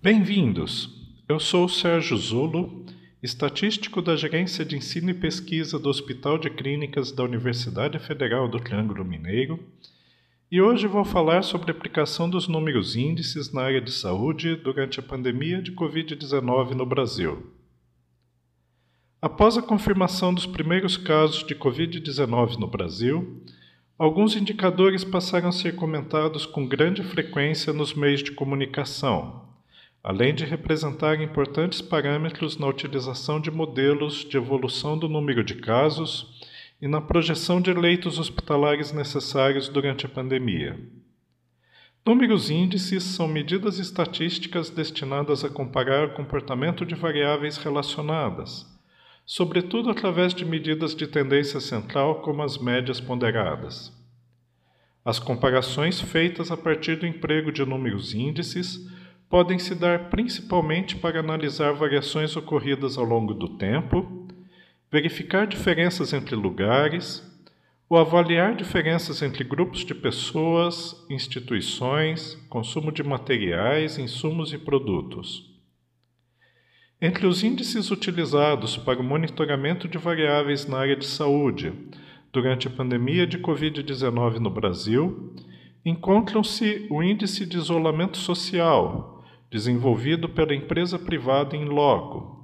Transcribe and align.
Bem-vindos! 0.00 0.88
Eu 1.28 1.40
sou 1.40 1.64
o 1.64 1.68
Sérgio 1.68 2.16
Zulo, 2.16 2.86
estatístico 3.20 4.00
da 4.00 4.14
Gerência 4.14 4.64
de 4.64 4.76
Ensino 4.76 5.10
e 5.10 5.14
Pesquisa 5.14 5.76
do 5.76 5.88
Hospital 5.88 6.38
de 6.38 6.48
Clínicas 6.48 7.10
da 7.10 7.24
Universidade 7.24 7.98
Federal 7.98 8.46
do 8.46 8.60
Triângulo 8.60 9.04
Mineiro, 9.04 9.58
e 10.52 10.62
hoje 10.62 10.86
vou 10.86 11.04
falar 11.04 11.42
sobre 11.42 11.72
a 11.72 11.74
aplicação 11.74 12.30
dos 12.30 12.46
números 12.46 12.94
índices 12.94 13.52
na 13.52 13.62
área 13.62 13.80
de 13.80 13.90
saúde 13.90 14.54
durante 14.54 15.00
a 15.00 15.02
pandemia 15.02 15.60
de 15.60 15.72
Covid-19 15.72 16.74
no 16.74 16.86
Brasil. 16.86 17.52
Após 19.20 19.58
a 19.58 19.62
confirmação 19.62 20.32
dos 20.32 20.46
primeiros 20.46 20.96
casos 20.96 21.44
de 21.44 21.56
Covid-19 21.56 22.56
no 22.56 22.68
Brasil, 22.68 23.42
alguns 23.98 24.36
indicadores 24.36 25.02
passaram 25.02 25.48
a 25.48 25.52
ser 25.52 25.74
comentados 25.74 26.46
com 26.46 26.68
grande 26.68 27.02
frequência 27.02 27.72
nos 27.72 27.94
meios 27.94 28.22
de 28.22 28.30
comunicação, 28.30 29.47
além 30.08 30.34
de 30.34 30.46
representar 30.46 31.20
importantes 31.20 31.82
parâmetros 31.82 32.56
na 32.56 32.66
utilização 32.66 33.38
de 33.38 33.50
modelos 33.50 34.24
de 34.24 34.38
evolução 34.38 34.96
do 34.96 35.06
número 35.06 35.44
de 35.44 35.56
casos 35.56 36.40
e 36.80 36.88
na 36.88 36.98
projeção 36.98 37.60
de 37.60 37.74
leitos 37.74 38.18
hospitalares 38.18 38.90
necessários 38.90 39.68
durante 39.68 40.06
a 40.06 40.08
pandemia. 40.08 40.80
Números 42.06 42.48
índices 42.48 43.02
são 43.02 43.28
medidas 43.28 43.78
estatísticas 43.78 44.70
destinadas 44.70 45.44
a 45.44 45.50
comparar 45.50 46.06
o 46.06 46.14
comportamento 46.14 46.86
de 46.86 46.94
variáveis 46.94 47.58
relacionadas, 47.58 48.64
sobretudo 49.26 49.90
através 49.90 50.32
de 50.32 50.42
medidas 50.42 50.94
de 50.94 51.06
tendência 51.06 51.60
central 51.60 52.22
como 52.22 52.42
as 52.42 52.56
médias 52.56 52.98
ponderadas. 52.98 53.92
As 55.04 55.18
comparações 55.18 56.00
feitas 56.00 56.50
a 56.50 56.56
partir 56.56 56.96
do 56.96 57.06
emprego 57.06 57.52
de 57.52 57.62
números 57.62 58.14
índices 58.14 58.96
podem 59.28 59.58
se 59.58 59.74
dar 59.74 60.08
principalmente 60.08 60.96
para 60.96 61.20
analisar 61.20 61.72
variações 61.72 62.34
ocorridas 62.36 62.96
ao 62.96 63.04
longo 63.04 63.34
do 63.34 63.48
tempo, 63.56 64.26
verificar 64.90 65.46
diferenças 65.46 66.12
entre 66.12 66.34
lugares 66.34 67.26
ou 67.88 67.96
avaliar 67.98 68.54
diferenças 68.54 69.22
entre 69.22 69.44
grupos 69.44 69.84
de 69.84 69.94
pessoas, 69.94 71.04
instituições, 71.08 72.34
consumo 72.48 72.92
de 72.92 73.02
materiais, 73.02 73.98
insumos 73.98 74.52
e 74.52 74.58
produtos. 74.58 75.48
Entre 77.00 77.26
os 77.26 77.42
índices 77.42 77.90
utilizados 77.90 78.76
para 78.76 79.00
o 79.00 79.04
monitoramento 79.04 79.86
de 79.86 79.96
variáveis 79.96 80.66
na 80.66 80.78
área 80.78 80.96
de 80.96 81.06
saúde 81.06 81.72
durante 82.32 82.66
a 82.66 82.70
pandemia 82.70 83.26
de 83.26 83.38
Covid-19 83.38 84.38
no 84.38 84.50
Brasil, 84.50 85.32
encontram-se 85.84 86.86
o 86.90 87.02
Índice 87.02 87.46
de 87.46 87.56
Isolamento 87.56 88.18
Social, 88.18 89.17
desenvolvido 89.50 90.28
pela 90.28 90.54
empresa 90.54 90.98
privada 90.98 91.56
em 91.56 91.64
loco, 91.64 92.38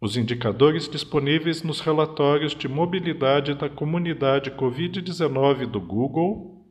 os 0.00 0.16
indicadores 0.16 0.88
disponíveis 0.88 1.62
nos 1.62 1.80
relatórios 1.80 2.54
de 2.54 2.68
mobilidade 2.68 3.54
da 3.54 3.68
comunidade 3.68 4.50
Covid-19 4.50 5.66
do 5.66 5.80
Google 5.80 6.66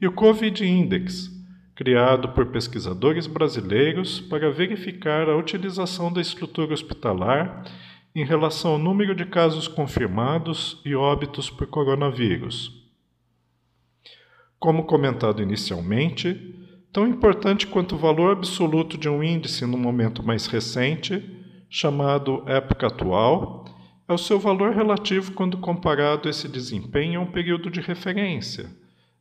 e 0.00 0.06
o 0.06 0.12
Covid 0.12 0.64
Index, 0.64 1.30
criado 1.74 2.30
por 2.30 2.46
pesquisadores 2.46 3.26
brasileiros 3.26 4.20
para 4.20 4.50
verificar 4.50 5.28
a 5.28 5.36
utilização 5.36 6.10
da 6.10 6.20
estrutura 6.20 6.72
hospitalar 6.72 7.64
em 8.14 8.24
relação 8.24 8.72
ao 8.72 8.78
número 8.78 9.14
de 9.14 9.26
casos 9.26 9.68
confirmados 9.68 10.80
e 10.86 10.94
óbitos 10.94 11.50
por 11.50 11.66
coronavírus. 11.66 12.72
Como 14.58 14.86
comentado 14.86 15.42
inicialmente, 15.42 16.65
Tão 16.92 17.06
importante 17.06 17.66
quanto 17.66 17.94
o 17.94 17.98
valor 17.98 18.32
absoluto 18.32 18.96
de 18.96 19.08
um 19.08 19.22
índice 19.22 19.66
no 19.66 19.76
momento 19.76 20.22
mais 20.22 20.46
recente, 20.46 21.22
chamado 21.68 22.42
época 22.46 22.86
atual, 22.86 23.64
é 24.08 24.12
o 24.12 24.18
seu 24.18 24.38
valor 24.38 24.72
relativo 24.72 25.32
quando 25.32 25.58
comparado 25.58 26.28
esse 26.28 26.48
desempenho 26.48 27.20
a 27.20 27.22
um 27.24 27.30
período 27.30 27.70
de 27.70 27.80
referência, 27.80 28.70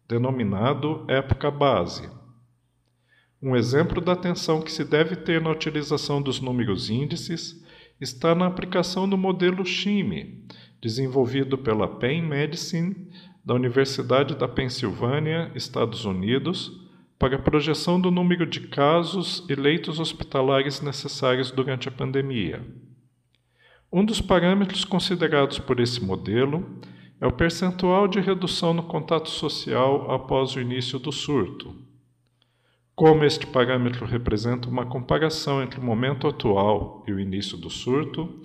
denominado 0.08 1.04
época 1.08 1.50
base. 1.50 2.10
Um 3.42 3.56
exemplo 3.56 4.00
da 4.00 4.14
atenção 4.14 4.62
que 4.62 4.72
se 4.72 4.84
deve 4.84 5.16
ter 5.16 5.42
na 5.42 5.50
utilização 5.50 6.22
dos 6.22 6.40
números 6.40 6.90
índices 6.90 7.64
está 8.00 8.36
na 8.36 8.48
aplicação 8.48 9.08
do 9.08 9.18
modelo 9.18 9.66
CHIME, 9.66 10.48
desenvolvido 10.82 11.58
pela 11.58 11.88
Penn 11.88 12.28
Medicine 12.28 12.96
da 13.44 13.54
Universidade 13.54 14.36
da 14.36 14.48
Pensilvânia, 14.48 15.52
Estados 15.56 16.06
Unidos 16.06 16.85
para 17.18 17.36
a 17.36 17.42
projeção 17.42 18.00
do 18.00 18.12
número 18.12 18.46
de 18.46 18.62
casos 18.62 19.46
e 19.50 19.56
leitos 19.56 20.00
hospitalares 20.00 20.82
necessários 20.82 21.52
durante 21.52 21.88
a 21.88 21.92
pandemia. 21.92 22.62
Um 23.92 24.04
dos 24.04 24.20
parâmetros 24.20 24.84
considerados 24.84 25.58
por 25.58 25.80
esse 25.80 26.04
modelo 26.04 26.66
é 27.22 27.26
o 27.26 27.32
percentual 27.32 28.08
de 28.08 28.20
redução 28.20 28.74
no 28.74 28.84
contato 28.84 29.30
social 29.30 30.12
após 30.12 30.56
o 30.56 30.60
início 30.60 31.00
do 31.00 31.12
surto. 31.12 31.74
Como 32.94 33.24
este 33.24 33.48
parâmetro 33.48 34.06
representa 34.06 34.70
uma 34.70 34.86
comparação 34.86 35.62
entre 35.64 35.80
o 35.80 35.84
momento 35.84 36.28
atual 36.28 37.04
e 37.08 37.14
o 37.14 37.20
início 37.20 37.58
do 37.58 37.70
surto, 37.70 38.42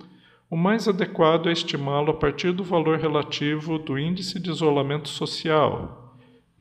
o 0.49 0.57
mais 0.57 0.87
adequado 0.87 1.47
é 1.47 1.53
estimá-lo 1.53 2.11
a 2.11 2.13
partir 2.13 2.51
do 2.51 2.63
valor 2.63 2.99
relativo 2.99 3.79
do 3.79 3.97
índice 3.97 4.39
de 4.39 4.49
isolamento 4.49 5.07
social, 5.07 6.00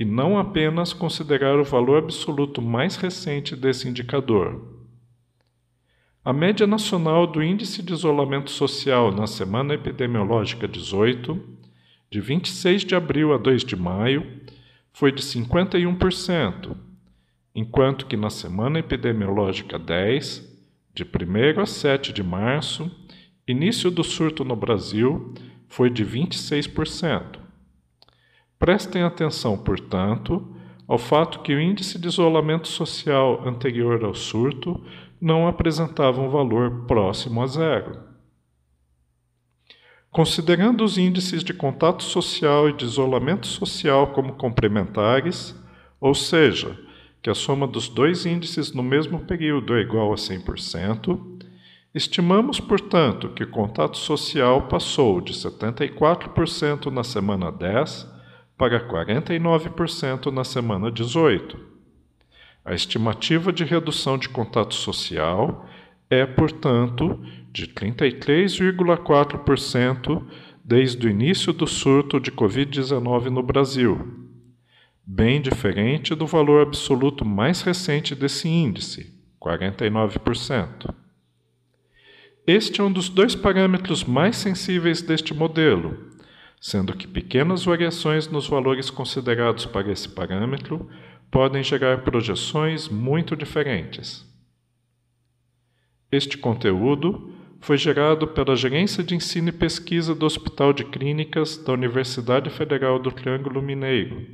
e 0.00 0.04
não 0.06 0.38
apenas 0.38 0.94
considerar 0.94 1.60
o 1.60 1.64
valor 1.64 1.98
absoluto 1.98 2.62
mais 2.62 2.96
recente 2.96 3.54
desse 3.54 3.86
indicador. 3.86 4.80
A 6.24 6.32
média 6.32 6.66
nacional 6.66 7.26
do 7.26 7.42
Índice 7.42 7.82
de 7.82 7.92
Isolamento 7.92 8.50
Social 8.50 9.12
na 9.12 9.26
semana 9.26 9.74
epidemiológica 9.74 10.66
18, 10.66 11.38
de 12.10 12.18
26 12.18 12.86
de 12.86 12.94
abril 12.94 13.34
a 13.34 13.36
2 13.36 13.62
de 13.62 13.76
maio, 13.76 14.26
foi 14.90 15.12
de 15.12 15.22
51%, 15.22 16.74
enquanto 17.54 18.06
que 18.06 18.16
na 18.16 18.30
semana 18.30 18.78
epidemiológica 18.78 19.78
10, 19.78 20.48
de 20.94 21.04
1 21.04 21.60
a 21.60 21.66
7 21.66 22.14
de 22.14 22.22
março, 22.22 22.90
início 23.46 23.90
do 23.90 24.02
surto 24.02 24.46
no 24.46 24.56
Brasil, 24.56 25.34
foi 25.68 25.90
de 25.90 26.06
26%. 26.06 27.39
Prestem 28.60 29.02
atenção, 29.02 29.56
portanto, 29.56 30.46
ao 30.86 30.98
fato 30.98 31.40
que 31.40 31.54
o 31.54 31.58
índice 31.58 31.98
de 31.98 32.06
isolamento 32.06 32.68
social 32.68 33.42
anterior 33.48 34.04
ao 34.04 34.14
surto 34.14 34.78
não 35.18 35.48
apresentava 35.48 36.20
um 36.20 36.28
valor 36.28 36.84
próximo 36.86 37.42
a 37.42 37.46
zero. 37.46 37.98
Considerando 40.10 40.84
os 40.84 40.98
índices 40.98 41.42
de 41.42 41.54
contato 41.54 42.02
social 42.02 42.68
e 42.68 42.74
de 42.74 42.84
isolamento 42.84 43.46
social 43.46 44.08
como 44.08 44.34
complementares, 44.34 45.58
ou 45.98 46.14
seja, 46.14 46.78
que 47.22 47.30
a 47.30 47.34
soma 47.34 47.66
dos 47.66 47.88
dois 47.88 48.26
índices 48.26 48.74
no 48.74 48.82
mesmo 48.82 49.20
período 49.20 49.74
é 49.74 49.80
igual 49.80 50.12
a 50.12 50.16
100%, 50.16 51.18
estimamos, 51.94 52.60
portanto, 52.60 53.30
que 53.30 53.44
o 53.44 53.50
contato 53.50 53.96
social 53.96 54.68
passou 54.68 55.18
de 55.22 55.32
74% 55.32 56.92
na 56.92 57.02
semana 57.02 57.50
10 57.50 58.19
para 58.60 58.78
49% 58.78 60.26
na 60.26 60.44
semana 60.44 60.92
18. 60.92 61.58
A 62.62 62.74
estimativa 62.74 63.50
de 63.50 63.64
redução 63.64 64.18
de 64.18 64.28
contato 64.28 64.74
social 64.74 65.66
é, 66.10 66.26
portanto, 66.26 67.18
de 67.50 67.66
33,4% 67.68 70.22
desde 70.62 71.06
o 71.06 71.10
início 71.10 71.54
do 71.54 71.66
surto 71.66 72.20
de 72.20 72.30
Covid-19 72.30 73.30
no 73.30 73.42
Brasil, 73.42 74.28
bem 75.06 75.40
diferente 75.40 76.14
do 76.14 76.26
valor 76.26 76.60
absoluto 76.60 77.24
mais 77.24 77.62
recente 77.62 78.14
desse 78.14 78.46
índice, 78.46 79.18
49%. 79.40 80.94
Este 82.46 82.82
é 82.82 82.84
um 82.84 82.92
dos 82.92 83.08
dois 83.08 83.34
parâmetros 83.34 84.04
mais 84.04 84.36
sensíveis 84.36 85.00
deste 85.00 85.32
modelo, 85.32 86.09
sendo 86.60 86.94
que 86.94 87.08
pequenas 87.08 87.64
variações 87.64 88.28
nos 88.28 88.46
valores 88.46 88.90
considerados 88.90 89.64
para 89.64 89.90
esse 89.90 90.08
parâmetro 90.08 90.90
podem 91.30 91.62
gerar 91.62 92.02
projeções 92.04 92.88
muito 92.88 93.34
diferentes. 93.34 94.28
Este 96.12 96.36
conteúdo 96.36 97.32
foi 97.60 97.78
gerado 97.78 98.26
pela 98.28 98.56
Gerência 98.56 99.02
de 99.02 99.14
Ensino 99.14 99.48
e 99.48 99.52
Pesquisa 99.52 100.14
do 100.14 100.26
Hospital 100.26 100.72
de 100.72 100.84
Clínicas 100.84 101.56
da 101.56 101.72
Universidade 101.72 102.50
Federal 102.50 102.98
do 102.98 103.10
Triângulo 103.10 103.62
Mineiro, 103.62 104.26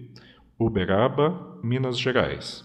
Uberaba, 0.58 1.61
Minas 1.62 1.99
Gerais. 1.99 2.64